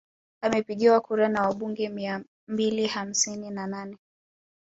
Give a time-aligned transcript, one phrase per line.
[0.41, 3.97] Amepigiwa kura na wabunge mia mbili hamsini na nane